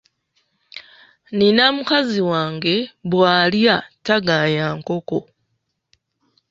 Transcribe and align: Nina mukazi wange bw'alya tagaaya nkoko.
Nina 1.37 1.65
mukazi 1.75 2.19
wange 2.31 2.75
bw'alya 3.09 3.75
tagaaya 4.05 4.65
nkoko. 4.77 5.17